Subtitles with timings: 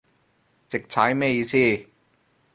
[0.67, 1.85] 直踩咩意思